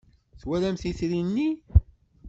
[0.41, 1.49] Twalamt itri-nni?